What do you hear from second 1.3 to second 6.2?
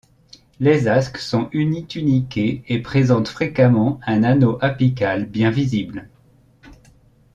unituniquées et présentent fréquemment un anneau apical bien visible.